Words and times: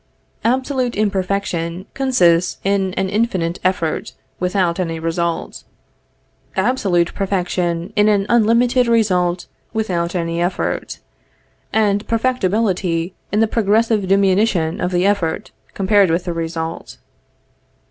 Absolute 0.43 0.95
imperfection 0.95 1.85
consists 1.93 2.57
in 2.63 2.91
an 2.95 3.07
infinite 3.07 3.59
effort, 3.63 4.13
without 4.39 4.79
any 4.79 4.99
result; 4.99 5.63
absolute 6.55 7.13
perfection 7.13 7.93
in 7.95 8.07
an 8.09 8.25
unlimited 8.27 8.87
result, 8.87 9.45
without 9.73 10.15
any 10.15 10.41
effort; 10.41 10.97
and 11.71 12.07
perfectibility, 12.07 13.13
in 13.31 13.41
the 13.41 13.47
progressive 13.47 14.07
diminution 14.07 14.81
of 14.81 14.89
the 14.91 15.05
effort, 15.05 15.51
compared 15.75 16.09
with 16.09 16.23
the 16.23 16.33
result. 16.33 16.97